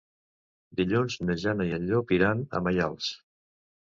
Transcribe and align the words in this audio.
Dilluns 0.79 1.17
na 1.29 1.35
Jana 1.45 1.67
i 1.73 1.75
en 1.79 1.87
Llop 1.91 2.15
iran 2.19 2.43
a 2.61 2.67
Maials. 2.69 3.13